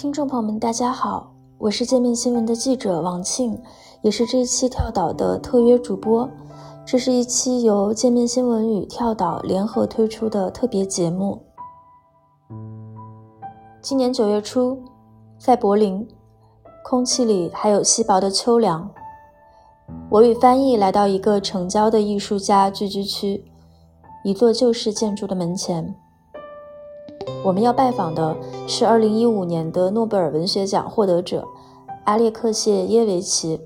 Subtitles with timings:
[0.00, 3.60] 听众朋友们，大家好，我是界面新闻的记者王庆，
[4.00, 6.26] 也是这一期跳岛的特约主播。
[6.86, 11.42] 这是一期由界面新闻与跳岛联合推出的特别节目。
[13.82, 14.82] 今年九月初，
[15.36, 16.08] 在柏林，
[16.82, 18.90] 空气里还有稀薄的秋凉。
[20.08, 23.44] 我与翻译来到一个城郊的艺术家聚居区，
[24.24, 25.94] 一座旧式建筑的门前。
[27.44, 31.46] 我们要拜访的是2015年的诺贝尔文学奖获得者
[32.04, 33.60] 阿列克谢耶维奇。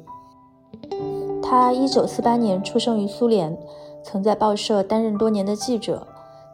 [1.43, 3.57] 他1948年出生于苏联，
[4.03, 6.07] 曾在报社担任多年的记者，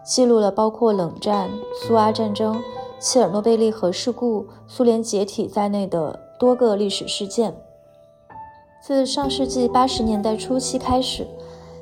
[0.05, 2.61] 记录了包括冷战、苏阿战争、
[2.99, 7.55] 切尔诺贝利核事故、苏联解体在内的多个历史事件。
[8.83, 11.27] 自上世纪80年代初期开始，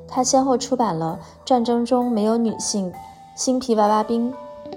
[0.06, 2.90] 他先后出版了《战争中没有女性》
[3.36, 4.32] 《新皮娃娃兵》。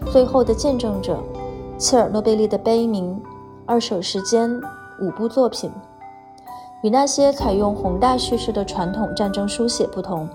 [0.07, 1.17] 最后的见证者，
[1.77, 3.21] 切尔诺贝利的悲鸣，
[3.65, 4.49] 二手时间
[4.99, 5.71] 五部作品，
[6.83, 10.27] 与那些采用宏大叙事的传统战争书写不同，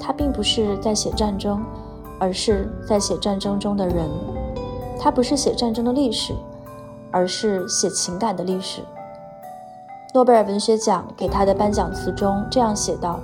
[0.00, 1.64] 他并不是在写战争，
[2.18, 4.08] 而是在写战争中的人。
[4.98, 6.34] 他不是写战争的历史，
[7.10, 8.82] 而是写情感的历史。
[10.14, 13.18] 诺贝尔文学奖给他的颁奖词中这样写道：“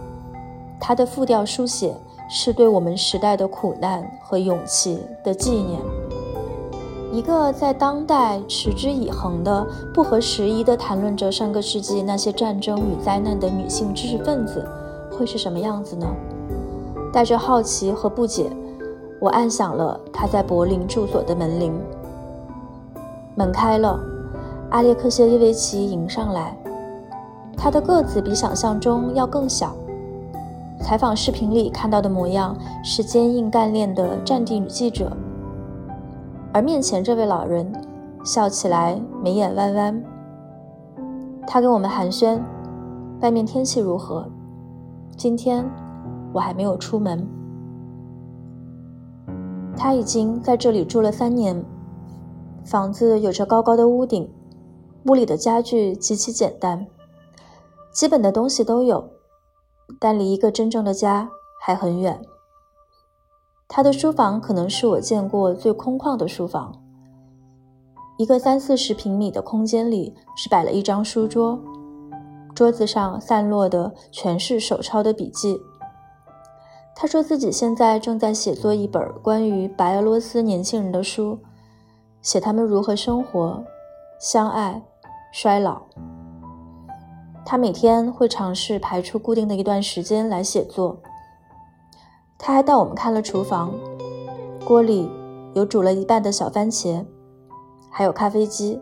[0.81, 1.97] 他的复调书写。”
[2.29, 5.81] 是对我们时代的苦难和勇气的纪念。
[7.11, 14.63] 一个在当代持之以恒的、不合时宜地谈论着上个世纪那些战争与灾难的女性知识分子，
[15.11, 16.07] 会是什么样子呢？
[17.11, 18.51] 带着好奇和不解，
[19.19, 21.73] 我按响了他在柏林住所的门铃。
[23.35, 23.99] 门开了，
[24.71, 26.55] 阿列克谢耶维奇迎上来。
[27.57, 29.75] 他的个子比想象中要更小。
[30.81, 35.15] 采访视频里看到的模样是坚硬干练的战地女记者，
[36.53, 37.71] 而面前这位老人
[38.25, 40.03] 笑起来眉眼弯弯。
[41.47, 42.41] 他跟我们寒暄，
[43.21, 44.27] 外面天气如何？
[45.17, 45.69] 今天
[46.33, 47.27] 我还没有出门。
[49.77, 51.63] 他已经在这里住了三年，
[52.65, 54.31] 房子有着高高的屋顶，
[55.07, 56.87] 屋里的家具极其简单，
[57.93, 59.05] 基本的东西都有。
[60.01, 62.21] 但离一个真正的家还很远。
[63.67, 66.73] 他的书房可能是我见过最空旷的书房。
[68.17, 71.59] 一个三四十平米的空间里，只摆了一张书桌，
[72.55, 75.61] 桌子上散落的全是手抄的笔记。
[76.97, 81.39] 他说自己现在正在写作一本关于白俄罗斯年轻人的书，
[82.21, 83.63] 写他们如何生活、
[84.19, 84.83] 相爱、
[85.33, 85.83] 衰老。
[87.51, 90.99] 他每天会尝试排出固定的一段时间来写作。
[92.37, 93.73] 他还带我们看了厨房，
[94.67, 95.11] 锅里
[95.55, 97.03] 有煮了一半的小番茄，
[97.89, 98.79] 还有咖啡机。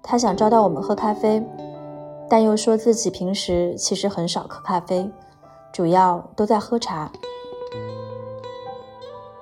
[0.00, 1.44] 他想招待我们喝咖啡，
[2.28, 5.10] 但又说自己平时其实很少喝咖啡，
[5.72, 7.10] 主要都在喝茶。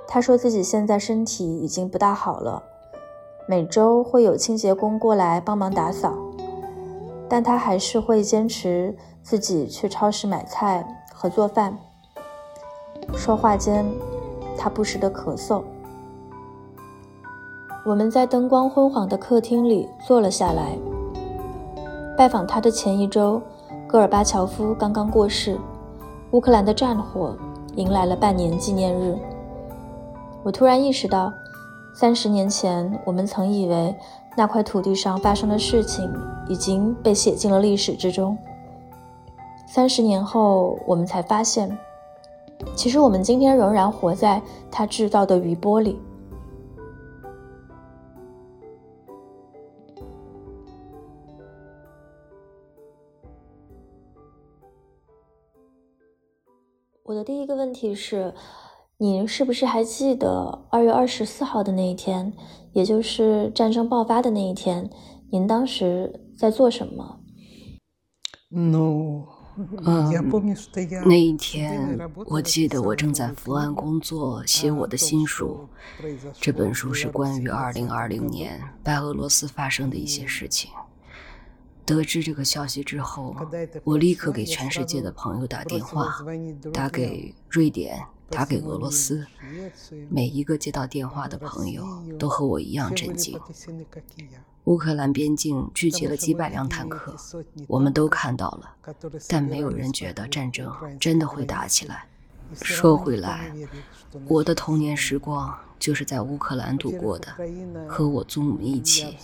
[0.06, 2.62] 他说自己现在身体已经不大好了，
[3.46, 6.14] 每周会有清洁工过来帮忙打扫。
[7.28, 11.76] 但他还是会坚持自己去超市买菜和做饭。
[13.14, 13.84] 说话间，
[14.56, 15.62] 他不时地咳嗽。
[17.84, 20.76] 我们在灯光昏黄的客厅里坐了下来。
[22.16, 23.40] 拜访他的前一周，
[23.86, 25.58] 戈尔巴乔夫刚刚过世，
[26.32, 27.36] 乌克兰的战火
[27.76, 29.16] 迎来了半年纪念日。
[30.42, 31.32] 我突然意识到，
[31.94, 33.94] 三十年前我们曾以为。
[34.38, 36.08] 那块土地上发生的事情
[36.48, 38.38] 已经被写进了历史之中。
[39.66, 41.76] 三十年后，我们才发现，
[42.76, 44.40] 其实我们今天仍然活在
[44.70, 45.98] 他制造的余波里。
[57.02, 58.32] 我的第一个问题是。
[59.00, 62.32] 你是不是还记得二月二十四号的那一天，
[62.78, 64.88] 也就是战争爆发的那一天？
[65.32, 67.18] 您当时在做什么
[68.50, 69.24] ？？No。
[69.84, 70.08] 嗯，
[71.04, 75.68] 那一天我记得我正在伏案工作，写我的新书。
[76.40, 80.70] 这本书是关于2020年白俄罗斯发生的一些事情。
[81.84, 83.34] 得知这个消息之后，
[83.82, 86.24] 我立刻给全世界的朋友打电话，
[86.72, 88.00] 打给瑞典。
[88.30, 89.26] 打给俄罗斯，
[90.08, 91.84] 每一个接到电话的朋友
[92.18, 93.38] 都和我一样震惊。
[94.64, 97.16] 乌克兰边境聚集了几百辆坦克，
[97.66, 98.94] 我们都看到了，
[99.26, 100.70] 但没有人觉得战争
[101.00, 102.06] 真的会打起来。
[102.62, 103.52] 说回来，
[104.26, 107.28] 我的童年时光就是在乌克兰度过的，
[107.88, 109.16] 和我祖母一起。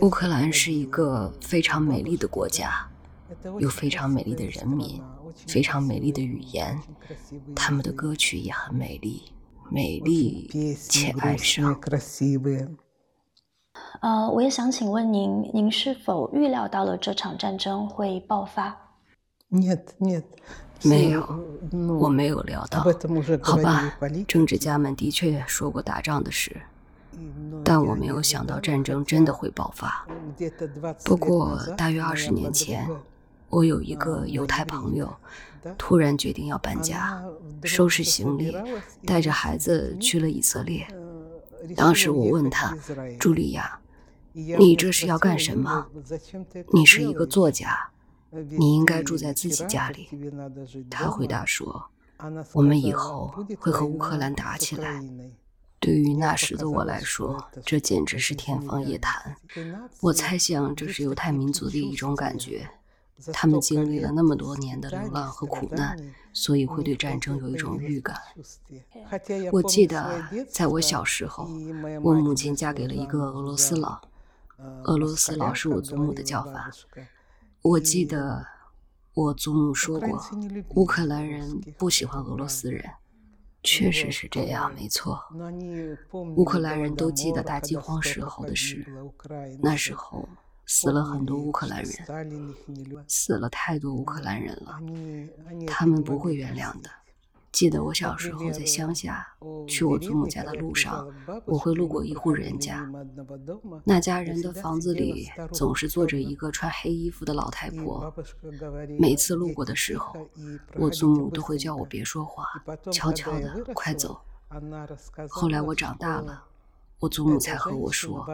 [0.00, 2.86] 乌克兰是一个非常美丽的国家，
[3.58, 5.02] 有非常美丽的人民，
[5.46, 6.80] 非常美丽的语言，
[7.54, 9.22] 他们的歌曲也很美丽，
[9.70, 11.78] 美丽且哀伤。
[14.00, 18.76] 呃，我也想请问您，您是否预料到了这场战争会爆发？
[20.82, 21.44] 没有，
[21.98, 22.80] 我没有料到。
[23.42, 26.56] 好吧，政治家们的确说过打仗的事，
[27.64, 30.06] 但我没有想到战争真的会爆发。
[31.04, 32.88] 不过，大约二十年前，
[33.48, 35.16] 我有一个犹太朋友，
[35.76, 37.22] 突然决定要搬家，
[37.64, 38.56] 收拾行李，
[39.06, 40.86] 带着孩子去了以色列。
[41.76, 42.76] 当时我问他
[43.18, 43.80] ：“茱莉亚，
[44.32, 45.86] 你这是要干什么？
[46.72, 47.90] 你是一个作家。”
[48.50, 50.06] 你应该住在自己家里。
[50.90, 51.86] 他回答说
[52.52, 55.02] ：“我们以后会和乌克兰打起来。”
[55.80, 59.34] 对于那时的我来说，这简直是天方夜谭。
[60.02, 62.68] 我猜想这是犹太民族的一种感觉，
[63.32, 65.98] 他们经历了那么多年的流浪和苦难，
[66.32, 68.16] 所以会对战争有一种预感。
[69.52, 71.48] 我记得在我小时候，
[72.02, 74.00] 我母亲嫁给了一个俄罗斯佬，
[74.84, 76.70] 俄罗斯佬是我祖母的叫法。
[77.62, 78.46] 我记得
[79.14, 80.24] 我祖母说过，
[80.76, 82.84] 乌克兰人不喜欢俄罗斯人，
[83.64, 85.20] 确实是这样，没错。
[86.12, 88.86] 乌克兰人都记得大饥荒时候的事，
[89.60, 90.28] 那时候
[90.68, 92.54] 死了很多乌克兰人，
[93.08, 94.78] 死了太多乌克兰人了，
[95.66, 96.90] 他们不会原谅的。
[97.50, 99.26] 记得我小时候在乡下，
[99.66, 101.08] 去我祖母家的路上，
[101.46, 102.86] 我会路过一户人家，
[103.82, 108.14] 那家人的房子里总是坐着一个穿黑衣服的老太婆。
[108.98, 110.28] 每次路过的时候，
[110.74, 112.44] 我祖母都会叫我别说话，
[112.92, 114.20] 悄悄的快走。
[115.30, 116.44] 后来我长大了，
[117.00, 118.26] 我祖母才和我说，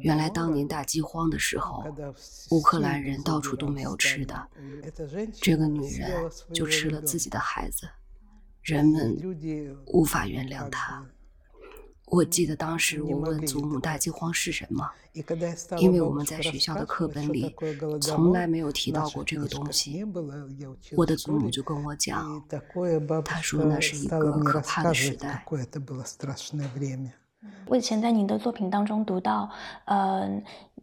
[0.00, 1.82] 原来当年大饥荒的时候，
[2.50, 4.48] 乌克兰人到处都没有吃的，
[5.40, 7.88] 这个女人就吃了自己的孩子。
[8.62, 9.16] 人们
[9.86, 11.06] 无法原谅她。
[12.08, 14.88] 我记得当时我问祖母大饥荒是什么，
[15.78, 17.52] 因为我们在学校的课本里
[18.00, 20.04] 从来没有提到过这个东西。
[20.96, 22.44] 我的祖母就跟我讲，
[23.24, 25.44] 她说那是一个可怕的时代。
[27.66, 29.50] 我以前在您的作品当中读到，
[29.86, 30.28] 呃，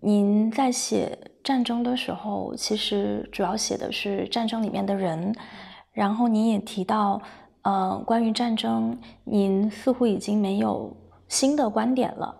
[0.02, 5.36] 您在写战争的时候，其实主要写的是战争里面的人，
[5.92, 7.22] 然后您也提到。
[7.66, 10.94] 呃，关于战争，您似乎已经没有
[11.30, 12.36] 新的观点了。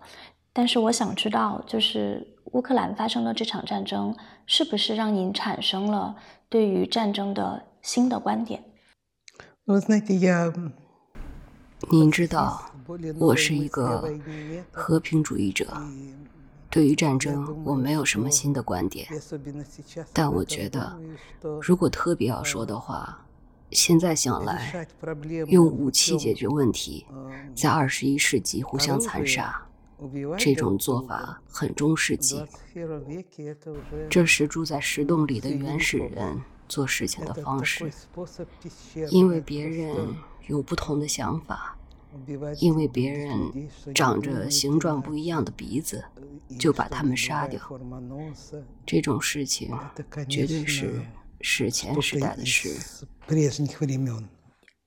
[0.52, 4.14] 但是我想知道，就是乌克兰发生的这场战争，
[4.46, 6.14] 是不是让您产生了
[6.50, 8.62] 对于战争的新的观点？
[11.90, 12.73] 您知道，
[13.18, 14.12] 我是一个
[14.72, 15.68] 和平主义者，
[16.70, 19.08] 对于战争我没有什么新的观点。
[20.12, 21.00] 但我觉得，
[21.62, 23.20] 如果特别要说的话。
[23.72, 24.88] 现在想来，
[25.48, 27.08] 用武器解决问题，
[27.56, 29.66] 在二十一世纪互相残杀，
[30.38, 32.46] 这种做法很中世纪。
[34.12, 36.40] 这是住在石洞里的原始人
[36.70, 37.92] 做事情的方式。
[39.10, 39.96] 因为别人
[40.46, 41.76] 有不同的想法，
[42.60, 46.04] 因为别人长着形状不一样的鼻子，
[46.60, 47.60] 就把他们杀掉。
[48.86, 49.72] 这种事情
[50.30, 51.02] 绝对是。
[51.46, 53.06] 史前时代的事，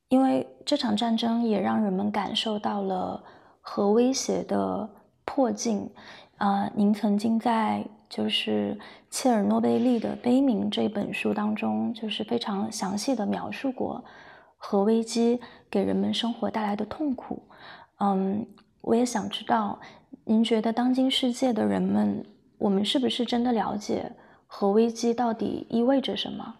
[0.08, 3.22] 因为这场战争也让人们感受到了
[3.60, 4.88] 核威胁的
[5.26, 5.90] 迫近。
[6.38, 8.78] 啊，您曾经在就是
[9.10, 14.02] 切尔诺贝利的悲鸣这本书当中，就是非常详细的描述过
[14.68, 17.40] 核危机给人们生活带来的痛苦。
[18.00, 18.44] 嗯，
[18.80, 19.80] 我也想知道，
[20.24, 22.26] 您觉得当今世界的人们，
[22.58, 24.10] 我们是不是真的了解？
[24.48, 26.56] 核危机到底意味着什么？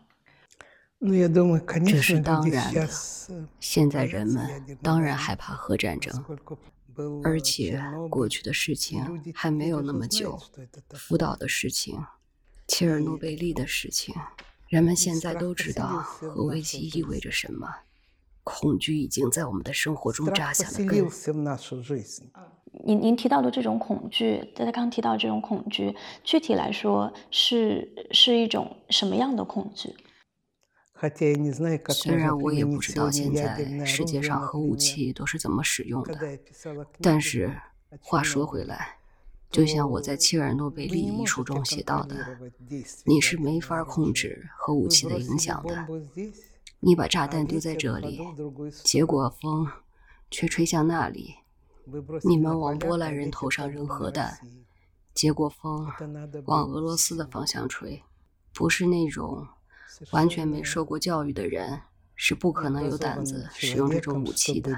[1.84, 2.88] 这是当然的。
[3.58, 6.24] 现在人们当然害怕核战争，
[7.24, 10.38] 而且过去的事情还没有那么久。
[10.94, 11.98] 福岛的事情，
[12.68, 14.14] 切尔诺贝利的事情，
[14.68, 17.68] 人们现在都知道核危机意味着什么。
[18.46, 21.04] 恐惧已经在我们的生活中扎下了根。
[22.84, 29.92] 您您提到的这种恐惧，大家刚提到这种恐惧，具体来说是是一种什么样的恐惧？
[31.88, 36.38] 虽然我也不知道现在世界上核武器都是怎么使用的，
[37.02, 37.52] 但是
[38.00, 38.98] 话说回来，
[39.50, 42.38] 就像我在切尔诺贝利一书中写到的，
[43.04, 45.88] 你是没法控制核武器的影响的。
[46.80, 48.20] 你把炸弹丢在这里，
[48.84, 49.66] 结果风
[50.30, 51.34] 却吹向那里。
[52.24, 54.38] 你们往波兰人头上扔核弹，
[55.14, 55.86] 结果风
[56.46, 58.02] 往俄罗斯的方向吹。
[58.52, 59.46] 不是那种
[60.12, 61.80] 完全没受过教育的人，
[62.16, 64.72] 是不可能有胆子使用这种武器的。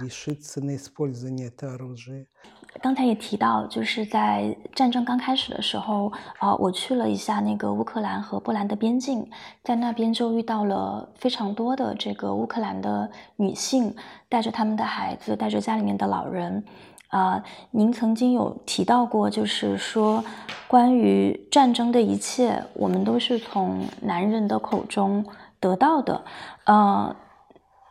[2.83, 9.29] 刚才也提到，就是在战争刚开始的时候，啊，我去了一下那个乌克兰和波兰的边境，
[9.65, 13.95] 在那边就遇到了非常多的这个乌克兰的女性，
[14.29, 16.63] 带着他们的孩子，带着家里面的老人。
[17.09, 20.23] 啊，您曾经有提到过，就是说
[20.69, 25.25] 关于战争的一切，我们都是从男人的口中
[25.59, 26.23] 得到的。
[26.65, 27.17] 呃。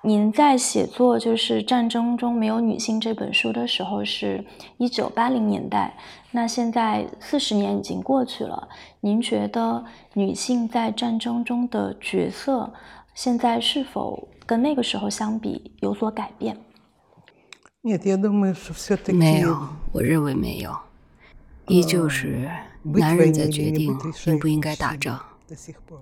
[0.07, 4.41] 您在写作就是《战争中没有女性》这本书的时候，是
[4.77, 5.97] 一九八零年代。
[6.31, 8.69] 那现在四十年已经过去了，
[9.01, 9.83] 您觉得
[10.13, 12.71] 女性在战争中的角色，
[13.15, 16.55] 现在是否跟那个时候相比有所改变？
[19.11, 20.73] 没有，我认为没有，
[21.67, 22.49] 依旧是
[22.81, 23.93] 男人在决定
[24.25, 25.19] 应不应该打仗，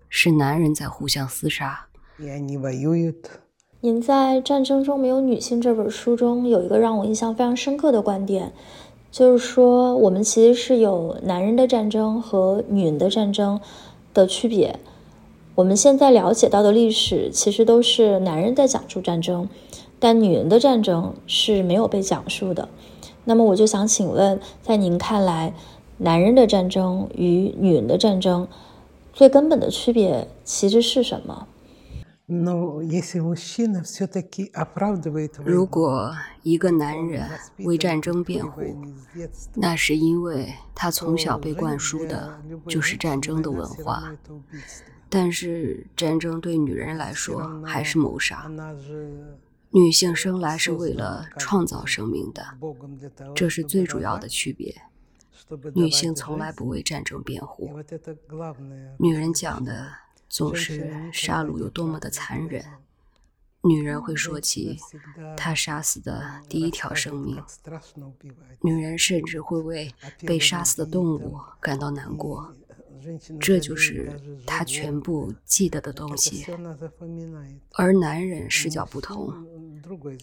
[0.09, 1.87] 是男人在互相厮杀。
[3.85, 8.51] 您在《战争中没有女性》这本书中有一个让我印象非常深刻的观点，
[9.11, 13.61] 就是说我们其实是有男人的战争和女人的战争
[14.11, 14.79] 的区别。
[15.53, 19.47] 我们现在了解到的历史其实都是男人在讲述战争，
[19.99, 22.67] 但女人的战争是没有被讲述的。
[23.25, 25.53] 那么我就想请问，在您看来，
[25.99, 28.47] 男人的战争与女人的战争
[29.13, 31.45] 最根本的区别其实是什么？
[35.43, 37.29] 如果一个男人
[37.59, 38.63] 为战争辩护，
[39.53, 44.11] 那是因为他从小被灌输的就是战争的文化。
[45.07, 48.51] 但是战争对女人来说还是谋杀。
[49.69, 52.43] 女性生来是为了创造生命的，
[53.35, 54.75] 这是最主要的区别。
[55.75, 57.69] 女性从来不为战争辩护，
[58.97, 60.04] 女人讲的。
[60.35, 62.61] 总是杀戮有多么的残忍，
[63.61, 64.77] 女人会说起
[65.37, 67.41] 她杀死的第一条生命，
[68.59, 69.89] 女人甚至会为
[70.27, 72.53] 被杀死的动物感到难过，
[73.39, 76.45] 这就是她全部记得的东西。
[77.71, 79.33] 而男人视角不同，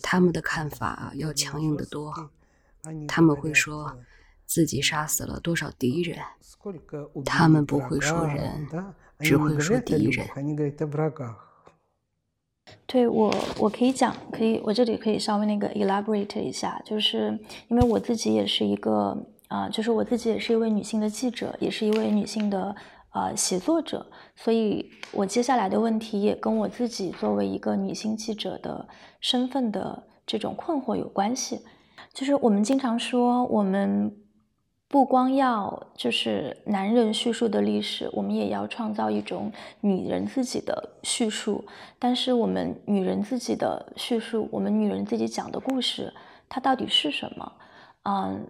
[0.03, 2.31] 他们的看法要强硬得多，
[3.09, 3.97] 他们会说
[4.45, 6.19] 自己杀死了多少敌人，
[7.25, 8.69] 他们不会说人。
[9.23, 10.27] 只会说敌人。
[12.87, 17.39] 对我，我可以讲，可以，我这里可以稍微那个 elaborate 一下，就是
[17.69, 19.17] 因为我自己也是一个
[19.49, 22.75] 啊，就是我自己也是一位女性的记者，也是一位女性的
[23.15, 28.87] 呃写作者，所以我接下来的问题也跟我自己作为一个女性记者的
[29.21, 31.61] 身份的这种困惑有关系。
[32.13, 34.15] 就是我们经常说我们。
[34.93, 41.65] 不光要就是男人叙述的历史，我们也要创造一种女人自己的叙述。
[41.99, 46.13] 但是我们女人自己的叙述，我们女人自己讲的故事，
[46.47, 47.53] 它到底是什么？
[48.03, 48.47] 嗯，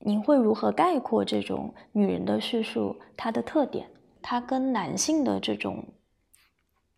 [0.00, 2.96] 您会如何概括这种女人的叙述？
[3.16, 3.88] 它的特点，
[4.20, 5.84] 它跟男性的这种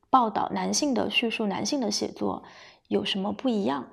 [0.08, 2.42] 报道、男性的叙述、男性的写作
[2.88, 3.86] 有什么不一样？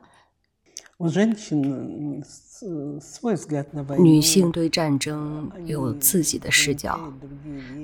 [3.99, 7.13] 女性对战争有自己的视角，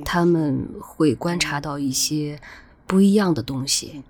[0.04, 2.40] 她们会观察到一些
[2.88, 4.02] 不一样的东西。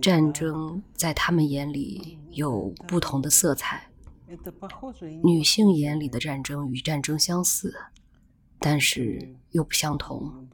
[0.00, 3.90] 战争在她们眼里有不同的色彩。
[5.22, 7.74] 女性眼里的战争与战争相似，
[8.58, 10.48] 但是又不相同。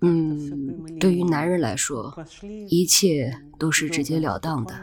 [0.00, 2.12] 嗯，对于男人来说，
[2.68, 4.74] 一切都是直截了当的。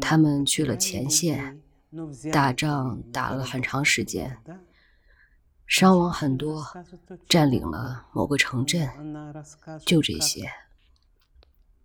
[0.00, 1.60] 他们去了前线，
[2.32, 4.38] 打仗打了很长时间，
[5.66, 6.66] 伤亡很多，
[7.28, 8.88] 占领了某个城镇，
[9.84, 10.50] 就这些。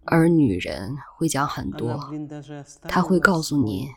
[0.03, 2.11] 而女人会讲很多，
[2.83, 3.89] 她会告诉你，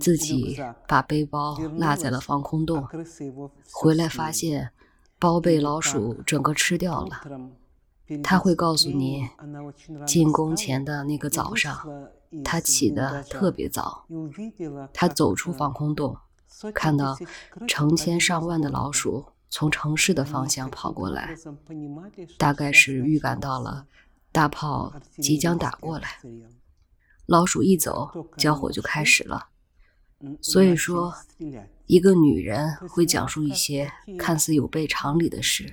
[0.00, 2.88] 自己把背包落在了防空洞，
[3.72, 4.70] 回来发现
[5.18, 7.22] 包被老鼠整个吃掉了。
[8.22, 9.28] 她会告诉你，
[10.06, 12.10] 进宫前的那个早上。
[12.42, 14.06] 他起得特别早，
[14.92, 16.16] 他走出防空洞，
[16.74, 17.16] 看到
[17.68, 21.36] 成千上万的老鼠从城市的方向跑过来，
[22.38, 23.86] 大概是预感到了
[24.32, 26.18] 大炮即将打过来。
[27.26, 29.48] 老鼠一走，交火就开始了。
[30.40, 31.12] 所以说，
[31.86, 35.72] 一个女人会讲述一些看似有悖常理的事，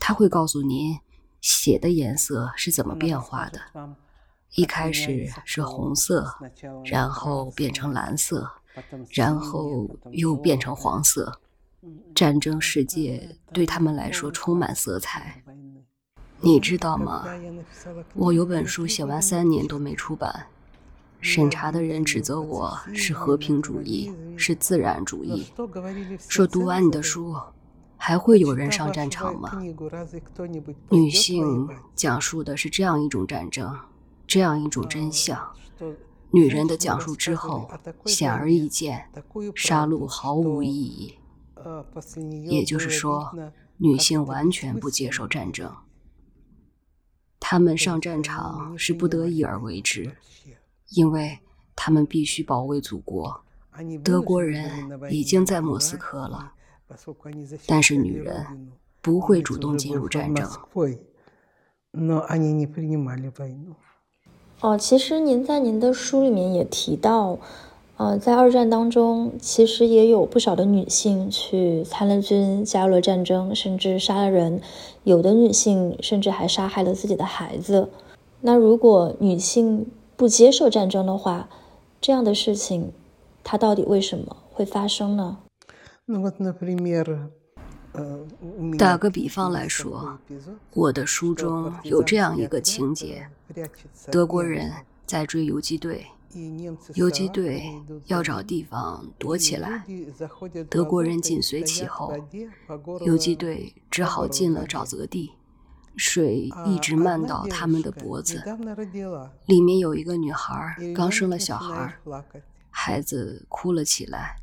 [0.00, 0.98] 她会告诉您。
[1.42, 3.60] 血的颜色是怎么变化的。
[4.56, 6.34] 一开始是红色，
[6.84, 8.50] 然后变成蓝色，
[9.10, 11.40] 然后又变成黄色。
[12.14, 15.42] 战争世界对他们来说充满色彩。
[16.40, 17.24] 你知道吗？
[18.14, 20.46] 我有本书写完三年都没出版，
[21.20, 25.46] 审查的人指责我是和平主义，是自然主义，
[26.18, 27.36] 说读完你的书，
[27.96, 29.62] 还会有人上战场吗？
[30.90, 33.78] 女性讲述的是这样一种战争。
[34.26, 35.54] 这样一种真相，
[36.32, 37.70] 女人的讲述之后，
[38.04, 39.08] 显而易见，
[39.54, 41.18] 杀戮毫无意义。
[42.48, 43.32] 也就是说，
[43.78, 45.74] 女性完全不接受战争，
[47.40, 50.16] 她们上战场是不得已而为之，
[50.90, 51.40] 因为
[51.74, 53.42] 她们必须保卫祖国。
[54.02, 56.52] 德国人已经在莫斯科了，
[57.66, 60.48] 但是女人不会主动进入战争。
[64.60, 67.38] 哦，其实您在您的书里面也提到，
[67.98, 74.60] 呃，在二战当中，其实也有不少的女性去参了军，加入了战争，甚至杀了人。
[75.04, 77.90] 有的女性甚至还杀害了自己的孩子。
[78.40, 79.86] 那如果女性
[80.16, 81.48] 不接受战争的话，
[82.00, 82.92] 这样的事情，
[83.44, 85.38] 它到底为什么会发生呢？
[88.78, 90.18] 打个比方来说，
[90.72, 93.28] 我的书中有这样一个情节：
[94.10, 94.72] 德国人
[95.04, 96.06] 在追游击队，
[96.94, 97.62] 游击队
[98.06, 99.84] 要找地方躲起来，
[100.68, 102.12] 德国人紧随其后，
[103.04, 105.32] 游击队只好进了沼泽地，
[105.96, 108.42] 水一直漫到他们的脖子。
[109.46, 111.96] 里面有一个女孩刚生了小孩，
[112.70, 114.36] 孩子哭了起来。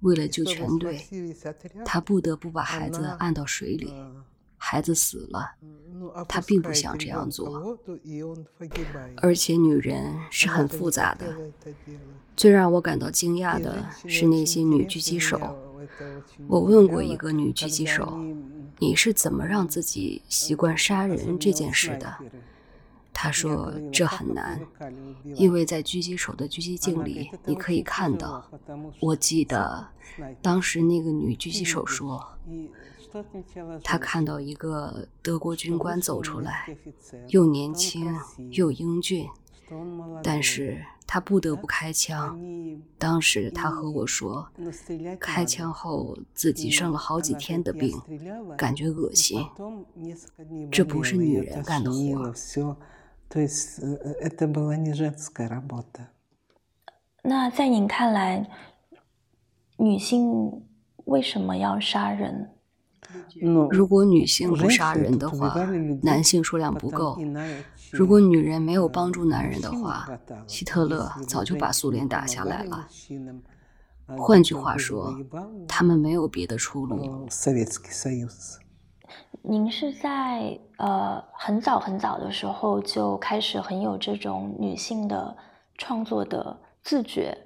[0.00, 1.00] 为了救全队，
[1.84, 3.92] 他不得不把孩子按到水里，
[4.56, 5.52] 孩子死了。
[6.26, 7.78] 他并不想这样做，
[9.18, 11.36] 而且女人是很复杂的。
[12.34, 15.38] 最让我感到惊讶的是那些女狙击手。
[16.48, 18.18] 我问过一个女狙击手
[18.80, 22.16] ：“你是怎么让自己习惯杀人这件事的？”
[23.12, 24.58] 他说：“这很难，
[25.34, 28.48] 因为在狙击手的狙击镜里，你可以看到。
[29.00, 29.86] 我记得
[30.40, 32.26] 当时那个女狙击手说，
[33.82, 36.74] 她看到一个德国军官走出来，
[37.28, 38.16] 又年轻
[38.52, 39.28] 又英俊，
[40.22, 42.40] 但是他不得不开枪。
[42.96, 44.48] 当时他和我说，
[45.18, 48.00] 开枪后自己生了好几天的病，
[48.56, 49.44] 感觉恶心。
[50.70, 52.32] 这不是女人干的活。”
[57.22, 58.44] 那在您看来，
[59.76, 60.64] 女性
[61.04, 62.50] 为什么要杀人？
[63.70, 65.54] 如果女性不杀人的话，
[66.02, 67.16] 男性数量不够。
[67.92, 70.08] 如果女人没有帮助男人的话，
[70.48, 72.88] 希特勒早就把苏联打下来了。
[74.18, 75.14] 换句话说，
[75.68, 77.28] 他们没有别的出路。
[79.42, 85.36] 您是在呃很早很早的时候就开始很有这种女性的
[85.78, 87.36] 创作的自觉，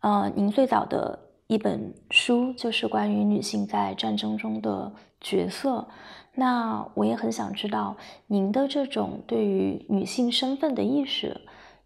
[0.00, 5.88] 呃，您最早的一本书就是关于女性在战争中的角色。
[6.34, 11.40] 那我也很想知道您的这种对于女性身份的意识，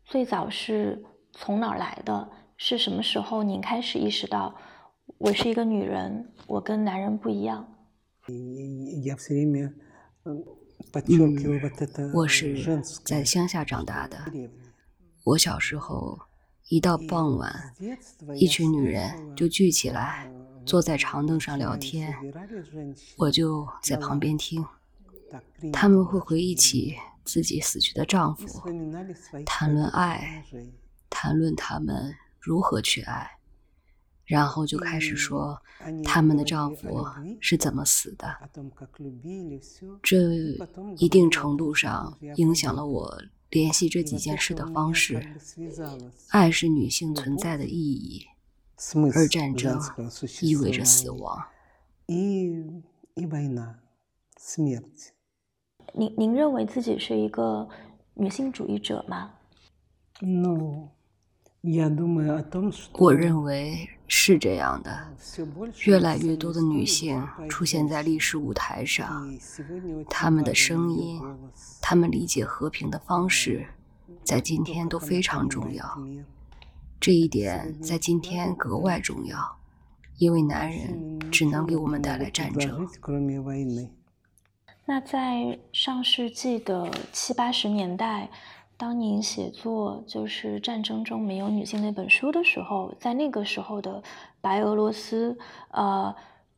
[0.04, 2.28] 最早是从哪儿来的？
[2.56, 4.54] 是什么时候您开始意识到
[5.18, 7.66] 我是一个女人，我跟男人不一样？
[12.14, 14.18] 我是在乡下长大的。
[15.24, 16.20] 我小时候，
[16.68, 17.74] 一到傍晚，
[18.36, 20.30] 一群女人就聚起来，
[20.64, 22.14] 坐在长凳上聊天，
[23.16, 24.64] 我就在旁边听。
[25.72, 28.46] 他们会回忆起自己死去的丈夫，
[29.44, 30.44] 谈论爱，
[31.10, 33.30] 谈论他们如何去爱。
[34.32, 35.60] 然后就开始说
[36.02, 37.04] 他们的丈夫
[37.38, 38.34] 是怎么死的，
[40.02, 40.16] 这
[40.96, 45.36] 一定程度上影响了我联系这几件事的方式。
[46.30, 48.24] 爱是女性存在的意义，
[49.14, 49.78] 而战争
[50.40, 51.38] 意味着死亡。
[55.94, 57.68] 您您认为自己是一个
[58.14, 59.34] 女性主义者吗
[60.20, 60.88] ？No。
[62.92, 65.14] 我认为是这样的，
[65.84, 69.32] 越来越多的女性出现在历史舞台上，
[70.10, 71.22] 她们的声音，
[71.80, 73.64] 她们理解和平的方式，
[74.24, 75.86] 在今天都非常重要。
[76.98, 79.38] 这一点在今天格外重要，
[80.18, 82.88] 因为男人只能给我们带来战争。
[84.84, 88.28] 那在上世纪的七八十年代，
[88.82, 94.02] 当您写作就是战争中没有女性那本书的时候，在那个时候的
[94.40, 95.38] 白俄罗斯，
[95.70, 96.12] 呃，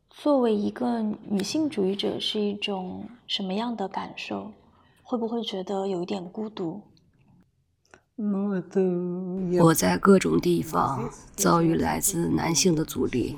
[0.08, 4.50] 作为一个女性主义者是一种什么样的感受？
[5.02, 6.80] 会不会觉得有一点孤独？
[9.60, 13.36] 我在各种地方遭遇来自男性的阻力，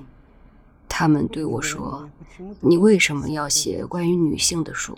[0.89, 2.09] 他们对我说
[2.63, 4.97] ：“你为什么要写关于女性的书？”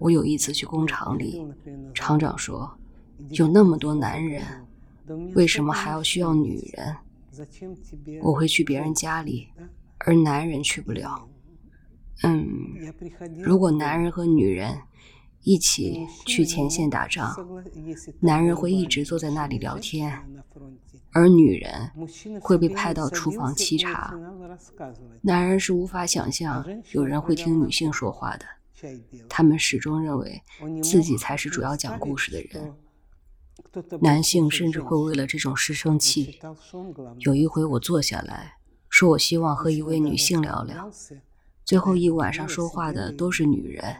[0.00, 1.46] 我有一次去工厂里，
[1.94, 2.68] 厂长说
[3.30, 4.42] ：“有那么多男人，
[5.34, 6.96] 为什么还要需要女人？”
[8.20, 9.46] 我会去别人家里，
[9.98, 11.28] 而男人去不了。
[12.22, 12.46] 嗯，
[13.38, 14.76] 如果男人和女人。
[15.42, 17.34] 一起去前线打仗，
[18.20, 20.12] 男人会一直坐在那里聊天，
[21.12, 21.90] 而女人
[22.42, 24.14] 会被派到厨房沏茶。
[25.22, 28.44] 男人是无法想象有人会听女性说话的，
[29.28, 30.42] 他们始终认为
[30.82, 32.74] 自己才是主要讲故事的人。
[34.00, 36.40] 男性甚至会为了这种事生气。
[37.18, 38.56] 有一回我坐下来
[38.88, 40.90] 说，我希望和一位女性聊聊，
[41.64, 43.96] 最后一晚上说话的都是女人。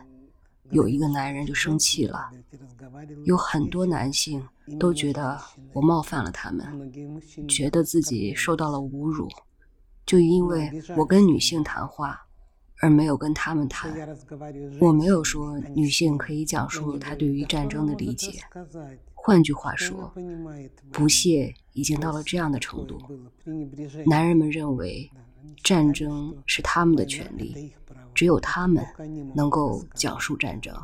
[0.70, 2.30] 有一个男人就生气了，
[3.24, 4.46] 有很多男性
[4.78, 5.40] 都觉得
[5.72, 6.92] 我冒犯了他们，
[7.48, 9.28] 觉得自己受到了侮辱，
[10.06, 12.26] 就因为我跟女性谈话，
[12.80, 13.92] 而没有跟他们谈。
[14.80, 18.32] 我没有说女性可以讲述她对于战争的理解，
[19.14, 20.12] 换句话说，
[20.90, 22.98] 不屑已经到了这样的程度。
[24.06, 25.10] 男人们认为
[25.62, 27.72] 战争是他们的权利。
[28.12, 28.84] 只有他们
[29.34, 30.74] 能够讲述战争。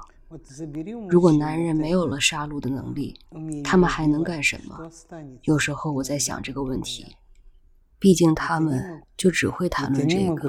[1.10, 3.18] 如果男人没有了杀戮的能力，
[3.64, 4.90] 他们还能干什么？
[5.42, 7.04] 有时候我在想这个问题。
[8.06, 10.48] 毕竟他们就只会谈论这个。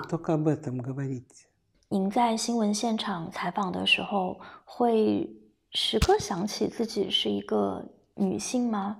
[1.90, 5.28] 您在新闻现场采访的时候，会
[5.72, 8.98] 时刻想起自己是一个女性吗？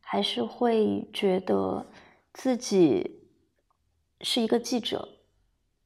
[0.00, 1.84] 还是会觉得
[2.32, 3.10] 自己
[4.20, 5.08] 是一个记者？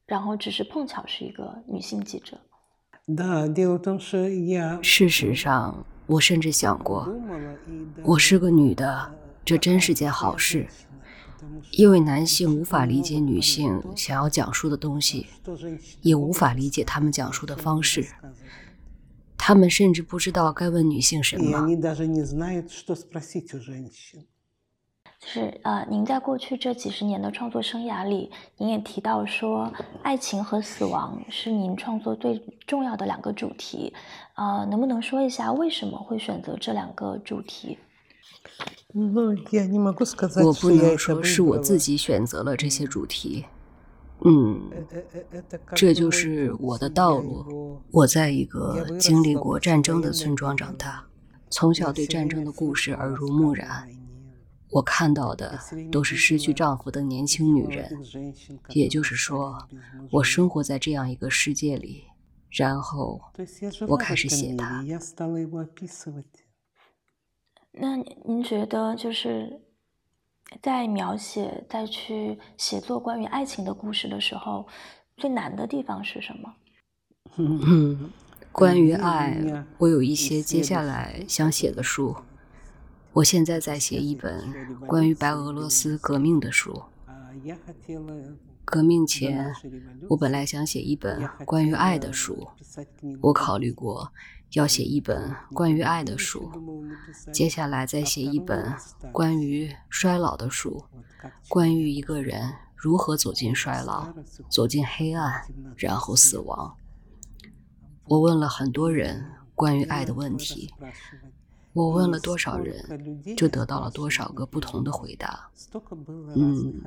[0.05, 2.39] 然后只是碰巧是一个女性记者。
[4.83, 7.11] 事实上，我甚至想过，
[8.03, 9.11] 我是个女的，
[9.43, 10.67] 这真是件好事，
[11.71, 15.27] 因为男性无法理解女性想要讲述的东西，
[16.01, 18.05] 也无法理解他们讲述的方式，
[19.37, 21.67] 他们甚至不知道该问女性什么。
[25.23, 33.93] 就是呃，您在过去这几十年的创作生涯里，您也提到说，爱情和死亡是您创作最重要的两个主题，
[34.33, 37.77] 呃，能不能说一下为什么会选择这两个主题？
[40.43, 43.45] 我不能说是我自己选择了这些主题，
[44.25, 44.69] 嗯，
[45.73, 47.81] 这就是我的道路。
[47.91, 51.05] 我在一个经历过战争的村庄长大，
[51.49, 53.89] 从小对战争的故事耳濡目染。
[54.71, 55.59] 我看到的
[55.91, 57.91] 都是失去丈夫的年轻女人，
[58.69, 59.67] 也就是说，
[60.11, 62.03] 我生活在这样一个世界里，
[62.49, 63.19] 然后
[63.87, 64.81] 我开始写它。
[67.73, 69.61] 那您觉得，就是
[70.61, 74.67] 在描写、在去写作关于爱情的故事的时候，
[75.17, 76.53] 最难的地方是什么？
[78.51, 82.15] 关于爱，我有一些接下来想写的书。
[83.13, 86.83] 我现在在写一本关于白俄罗斯革命的书。
[88.71, 89.53] 革命前，
[90.07, 92.47] 我本来想写一本关于爱的书。
[93.21, 94.13] 我考虑过
[94.51, 96.49] 要写一本关于爱的书，
[97.33, 98.73] 接下来再写一本
[99.11, 100.85] 关于衰老的书，
[101.49, 104.13] 关于一个人如何走进衰老、
[104.49, 105.43] 走进黑暗，
[105.75, 106.77] 然后死亡。
[108.05, 110.73] 我问了很多人关于爱的问题。
[111.73, 112.83] 我问了多少人，
[113.37, 115.49] 就得到了多少个不同的回答。
[116.35, 116.81] 嗯，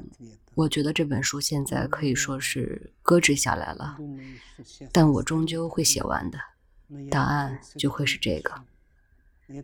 [0.55, 3.97] 我觉得这本书现在可以说是搁置下来了，
[4.93, 6.39] 但我终究会写完的。
[7.11, 8.53] 答案就会是这个。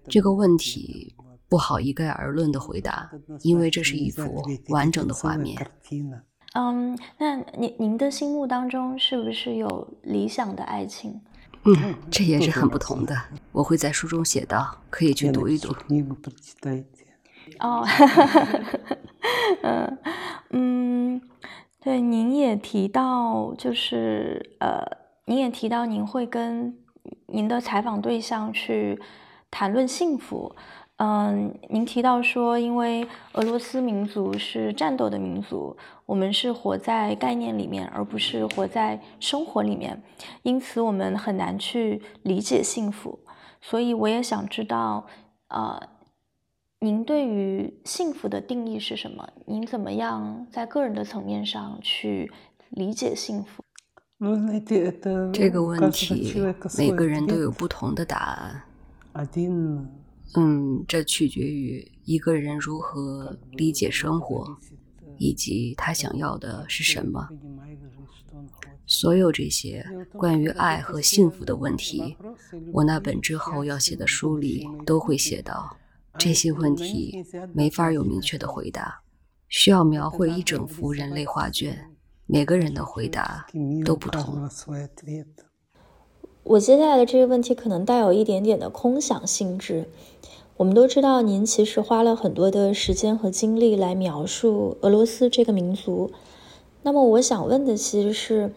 [0.08, 1.14] 这个问题
[1.48, 3.10] 不好一概而论的回答，
[3.42, 5.70] 因为这是一幅完整的画面。
[6.54, 11.20] 嗯，那您您的心目当中是不是有理想的爱情？
[11.64, 13.14] 嗯，这也是很不同的。
[13.52, 15.74] 我会在书中写到，可以去读一读。
[17.58, 17.84] 哦，
[19.62, 19.98] 嗯
[20.50, 21.20] 嗯，
[21.80, 24.82] 对，您也提到，就是呃，
[25.26, 26.78] 您也提到，您会跟
[27.26, 28.98] 您的采访对象去
[29.50, 30.54] 谈论幸福。
[31.02, 40.02] 嗯，您提到说，因为俄罗斯民族是战斗的民族，我们是活在概念里面，而不是活在生活里面，
[40.42, 43.18] 因此我们很难去理解幸福。
[43.62, 45.06] 所以我也想知道，
[45.48, 45.80] 呃，
[46.80, 49.26] 您对于幸福的定义是什么？
[49.46, 52.30] 您怎么样在个人的层面上去
[52.68, 53.64] 理解幸福？
[55.32, 56.34] 这个问题
[56.76, 58.62] 每个人都有不同的答案。
[60.36, 64.56] 嗯，这取决于一个人如何理解生活，
[65.18, 67.28] 以及他想要的是什么。
[68.86, 72.16] 所有这些关于爱和幸福的问题，
[72.72, 75.76] 我那本之后要写的书里都会写到。
[76.18, 79.00] 这些问题没法有明确的回答，
[79.48, 81.88] 需要描绘一整幅人类画卷，
[82.26, 83.46] 每个人的回答
[83.84, 84.50] 都不同。
[86.42, 89.84] 我接下来的这个问题可能带有一点点的空想性质。
[90.56, 96.10] 我们都知道，您其实花了很多的时间和精力来描述俄罗斯这个民族。
[96.82, 98.52] 那么，我想问的其实是，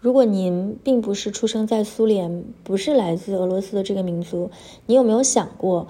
[0.00, 4.50] 如果您并不是出生在苏联，不是来自俄罗斯的这个民族，
[4.86, 5.86] 你有没有想过，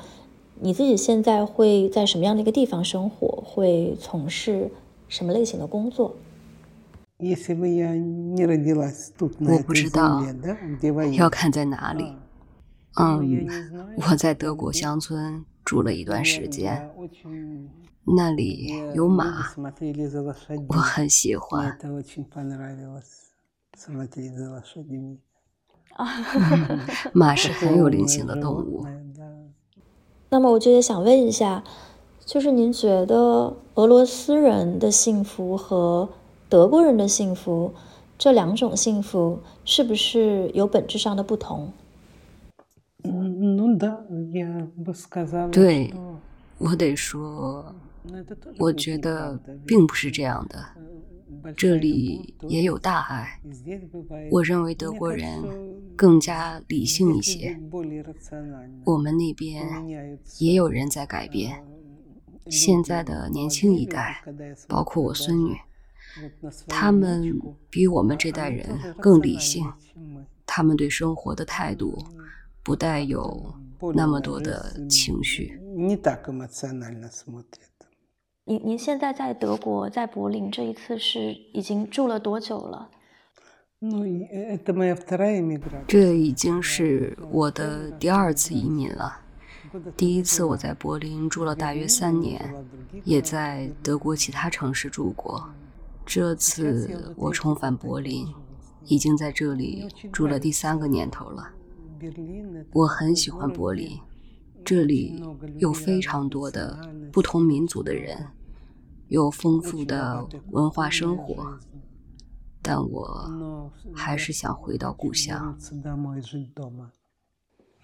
[0.61, 4.71] 你自己现在会在什么样的一个地方生活，会从事
[5.09, 6.15] 什么类型的工作？
[9.41, 10.25] 我不知道，
[11.13, 12.15] 要看在哪里。
[12.99, 13.47] 嗯，
[14.11, 15.45] 我在德国乡村。
[15.67, 16.89] 住了一段时间，
[18.17, 19.53] 那里有马，
[20.69, 21.77] 我很喜欢。
[27.13, 28.87] 马是很有灵性的动物。
[30.31, 31.65] 那么，我就也想问一下，
[32.25, 36.09] 就是您觉得俄罗斯人的幸福和
[36.49, 37.75] 德国人的幸福
[38.17, 41.73] 这两种幸福是不是有本质上的不同？
[45.53, 45.93] 对，
[46.59, 47.75] 我得说，
[48.59, 50.65] 我觉得并不是这样的。
[51.57, 53.41] 这里也有大爱。
[54.31, 55.43] 我认为德国人
[55.95, 57.57] 更加理性一些。
[58.85, 59.65] 我们那边
[60.39, 61.65] 也有人在改变。
[62.49, 64.23] 现在的年轻一代，
[64.69, 65.57] 包括我孙女，
[66.69, 68.67] 他们比我们这代人
[68.99, 69.65] 更理性。
[70.45, 71.99] 他们对生活的态度。
[72.67, 73.55] 不带有
[73.95, 75.57] 那么多的情绪。
[78.45, 82.91] 您您现在在德国，在柏林，这一次是已经住了多久了？
[85.87, 89.21] 这已经是我的第二次移民了。
[89.97, 92.53] 第一次我在柏林住了大约三年，
[93.05, 95.49] 也在德国其他城市住过。
[96.07, 98.27] 这次我重返柏林，
[98.85, 101.51] 已经在这里住了第三个年头了。
[102.73, 103.99] 我很喜欢柏林，
[104.64, 105.21] 这里
[105.59, 106.79] 有非常多的
[107.12, 108.29] 不同民族的人，
[109.09, 111.59] 有丰富的文化生活，
[112.62, 115.59] 但我还是想回到故乡。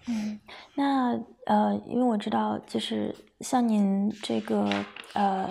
[0.07, 0.39] 嗯，
[0.75, 1.11] 那
[1.45, 4.69] 呃，因为我知道，就是像您这个
[5.13, 5.49] 呃，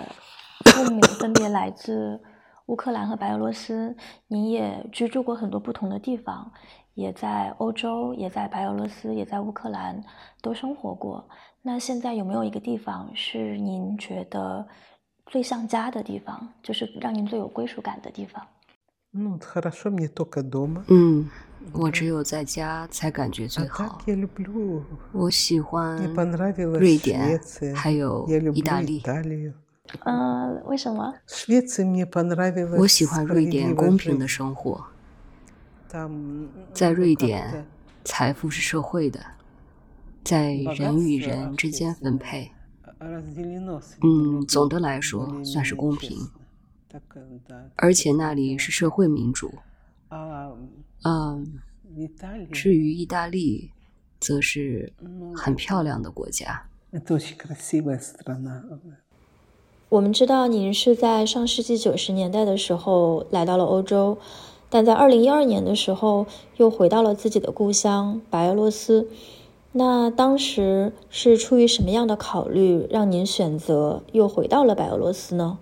[0.65, 2.19] 父母分别来自
[2.67, 3.95] 乌克兰和白俄罗斯，
[4.27, 6.51] 您也居住过很多不同的地方。
[6.95, 9.99] 也在欧洲，也在白俄罗斯，也在乌克兰
[10.43, 11.27] 都生活过。
[11.63, 14.67] 那现在有没有一个地方是您觉得
[15.25, 18.45] 最像家的地方，就是让您最有归属感的地方？
[20.87, 21.27] 嗯，
[21.73, 23.99] 我只有在家才感觉最好。
[25.13, 25.97] 我喜欢
[26.79, 27.39] 瑞典，
[27.75, 29.01] 还有意大利。
[30.01, 31.13] 嗯，为什么？
[32.77, 34.85] 我喜欢瑞典公平的生活。
[36.73, 37.65] 在瑞典，
[38.03, 39.23] 财富是社会的，
[40.23, 42.51] 在人与人之间分配。
[44.01, 46.17] 嗯，总的来说算是公平，
[47.75, 49.53] 而且那里是社会民主。
[51.03, 51.61] 嗯，
[52.51, 53.71] 至于意大利，
[54.19, 54.91] 则是
[55.35, 56.65] 很漂亮的国家。
[59.93, 64.17] 我们知道您是在上世纪九十年代的时候来到了欧洲。
[64.67, 66.25] 但在二零一二年的时候，
[66.57, 69.07] 又回到了自己的故乡白俄罗斯。
[69.73, 75.59] 那当时是出于什么样的考虑，让您选择又回到了白俄罗斯呢？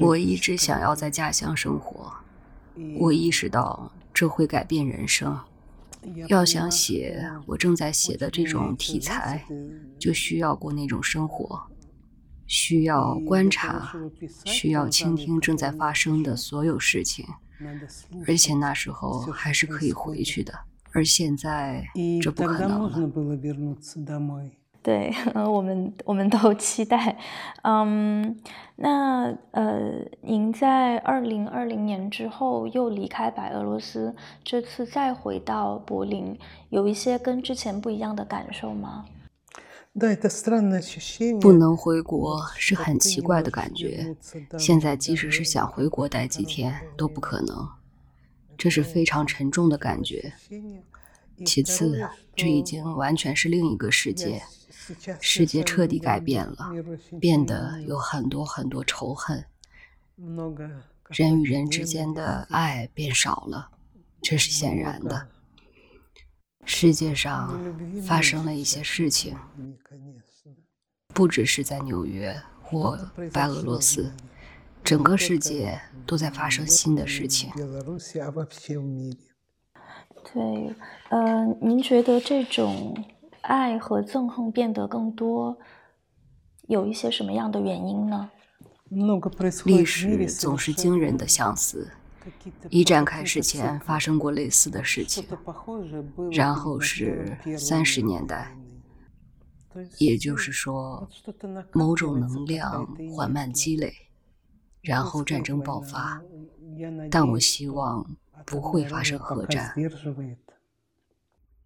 [0.00, 2.12] 我一直想要在家乡生活。
[3.00, 5.36] 我意识到这会改变人生。
[6.28, 9.44] 要想写我正在写的这种题材，
[9.98, 11.60] 就需要过那种生活。
[12.46, 13.94] 需要观察，
[14.44, 17.24] 需要倾听正在发生的所有事情，
[18.26, 20.52] 而且那时候还是可以回去的。
[20.92, 21.82] 而现在
[22.20, 22.92] 这不可能了。
[24.82, 27.16] 对， 我们我们都期待。
[27.62, 28.36] 嗯，
[28.76, 36.36] 那呃，您在二零二零年之后又离开白俄罗斯，这次再回到柏林，
[36.70, 39.04] 有一些跟之前不一样的感受吗？
[41.40, 44.16] 不能回国是很奇怪的感觉。
[44.58, 47.68] 现在即使是想回国待几天都不可能，
[48.56, 50.32] 这是非常沉重的感觉。
[51.44, 54.42] 其次，这已经完全是另一个世界。
[55.20, 56.70] 世界彻底改变了，
[57.20, 59.44] 变得有很多很多仇恨，
[61.08, 63.70] 人与人之间的爱变少了，
[64.20, 65.28] 这是显然的。
[66.64, 67.58] 世界上
[68.02, 69.36] 发生了一些事情，
[71.08, 72.96] 不只是在纽约或
[73.32, 74.12] 白俄罗斯，
[74.82, 77.50] 整个世界都在发生新的事情。
[80.32, 80.74] 对，
[81.10, 82.94] 呃，您觉得这种？
[83.42, 85.58] 爱和憎恨变得更多，
[86.68, 88.30] 有一些什么样的原因呢？
[89.64, 91.90] 历史总是惊人的相似。
[92.70, 95.24] 一战开始前发生过类似的事情，
[96.30, 98.56] 然后是三十年代，
[99.98, 101.08] 也就是说，
[101.72, 103.92] 某种能量缓慢积累，
[104.82, 106.22] 然后战争爆发。
[107.10, 108.06] 但我希望
[108.46, 109.74] 不会发生核战。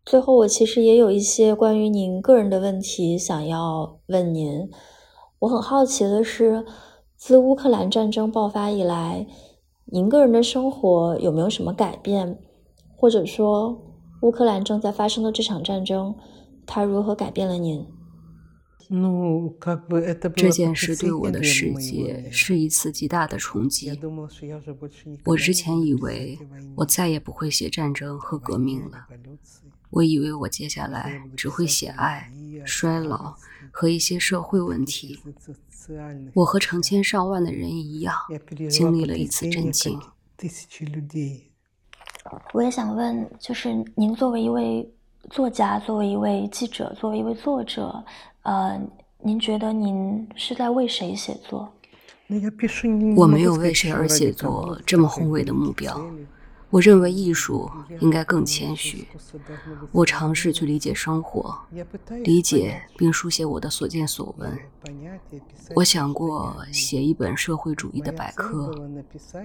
[0.06, 4.70] 最后，我其实也有一些关于您个人的问题想要问您。
[5.40, 6.64] 我很好奇的是，
[7.16, 9.26] 自乌克兰战争爆发以来，
[9.86, 12.38] 您个人的生活有没有什么改变？
[12.96, 13.82] 或者说，
[14.22, 16.14] 乌克兰正在发生的这场战争，
[16.64, 17.84] 它如何改变了您？
[20.36, 23.90] 这件事对我的世界是一次极大的冲击。
[25.24, 26.38] 我之前以为
[26.76, 29.08] 我再也不会写战争和革命了。
[29.96, 32.30] 我以为我接下来只会写爱、
[32.66, 33.34] 衰老
[33.70, 35.18] 和一些社会问题。
[36.34, 38.14] 我和成千上万的人一样，
[38.68, 39.98] 经历了一次震惊。
[42.52, 44.86] 我也想问，就是您作为一位
[45.30, 48.04] 作家，作为一位记者，作为一位作者，
[48.42, 48.78] 呃，
[49.22, 51.72] 您觉得您是在为谁写作？
[53.16, 55.98] 我没有为谁而写作这么宏伟的目标。
[56.68, 59.06] 我认为艺术应该更谦虚。
[59.92, 61.56] 我尝试去理解生活，
[62.24, 64.58] 理解并书写我的所见所闻。
[65.74, 68.74] 我想过写一本社会主义的百科，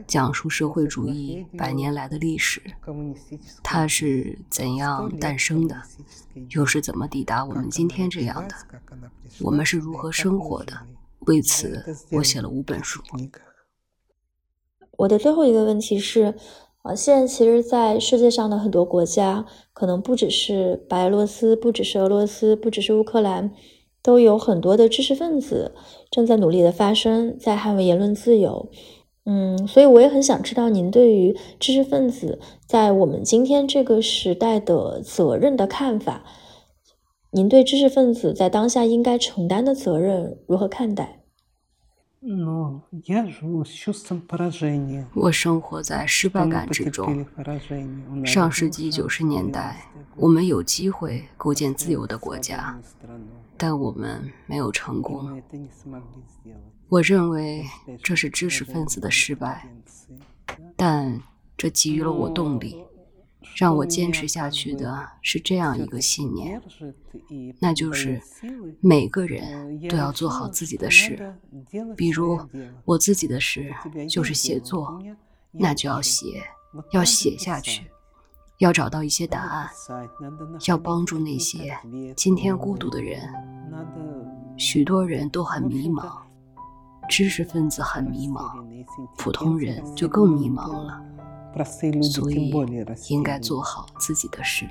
[0.08, 2.62] 讲述社会主义百年来的历史，
[3.64, 5.80] 它是怎样诞生的，
[6.50, 8.56] 又是怎么抵达我们今天这样的？
[9.42, 10.74] 我们是如何生活的？
[11.28, 13.00] 为此，我写了五本书。
[14.98, 16.36] 我的最后一个问题是。
[16.84, 23.52] 啊，现在其实，在世界上的很多国家，可能不只是白俄罗斯，不只是俄罗斯，不只是乌克兰，
[24.02, 25.76] 都有很多的知识分子
[26.10, 28.70] 正在努力的发声，在捍卫言论自由。
[29.26, 36.24] 嗯，所以我也很想知道您对于知识分子在我们今天这个时代的责任的看法。
[37.30, 41.21] 您对知识分子在当下应该承担的责任如何看待？
[45.16, 47.26] 我生活在失败感之中。
[48.24, 52.80] 上世纪九十年代，我们有机会构建自由的国家，
[53.58, 55.42] 但我们没有成功。
[56.90, 57.66] 我认为
[58.04, 59.68] 这是知识分子的失败，
[60.76, 61.20] 但
[61.58, 62.84] 这给予了我动力。
[63.56, 66.62] 让我坚持下去的是这样一个信念，
[67.60, 68.22] 那就是
[68.80, 71.34] 每个人都要做好自己的事。
[71.98, 72.40] 比如
[72.86, 73.74] 我自己的事
[74.10, 75.02] 就是写作，
[75.52, 76.44] 那就要写，
[76.92, 77.86] 要写下去，
[78.60, 79.70] 要找到一些答案，
[80.68, 81.78] 要帮助那些
[82.16, 83.22] 今天孤独的人。
[84.58, 86.12] 许多人都很迷茫，
[87.10, 88.64] 知识分子很迷茫，
[89.18, 91.04] 普通人就更迷茫了。
[92.04, 92.52] 所以
[93.10, 94.70] 应该做好自己的事。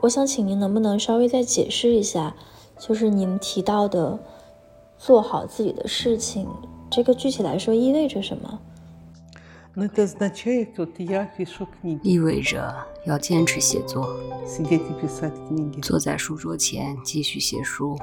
[0.00, 2.34] 我想请您能不能稍微再解释一下，
[2.78, 4.18] 就是您提到的
[4.98, 6.48] 做好自己的事情，
[6.90, 8.60] 这个具体来说意味着什么？
[12.02, 12.72] 意味着
[13.06, 14.08] 要坚持写作，
[15.82, 17.98] 坐在书桌前继续写书，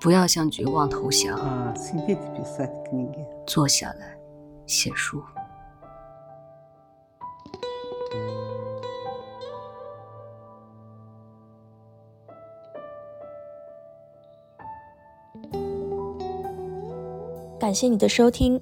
[0.00, 1.74] 不要向绝望投降，
[3.46, 4.14] 坐下来
[4.66, 5.22] 写书。
[17.58, 18.60] 感谢你的收听。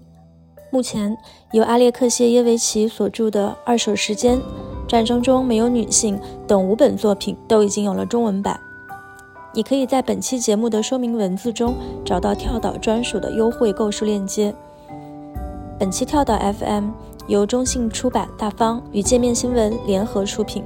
[0.72, 1.18] 目前，
[1.50, 4.38] 由阿列克谢耶维奇所著的《二手时间》
[4.86, 6.16] 《战争中没有女性》
[6.46, 8.58] 等五本作品都已经有了中文版。
[9.52, 14.54] 你可以在本期节目的说明文字中找到跳岛专属的优惠购书链接。
[15.76, 16.90] 本期跳岛 FM
[17.26, 20.62] 由中信出版大方与界面新闻联合出品，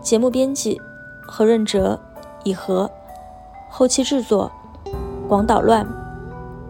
[0.00, 0.80] 节目编辑
[1.26, 2.00] 何润哲、
[2.42, 2.90] 以和，
[3.68, 4.50] 后期制作
[5.28, 5.86] 广岛乱，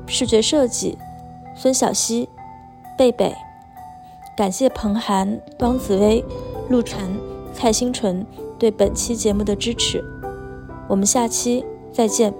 [0.08, 0.98] 视觉设计
[1.54, 2.28] 孙小溪。
[3.00, 3.34] 贝贝，
[4.36, 6.22] 感谢彭涵、汪紫薇、
[6.68, 7.18] 陆晨、
[7.50, 8.26] 蔡星纯
[8.58, 10.04] 对本期节目的支持，
[10.86, 12.30] 我们下期再见。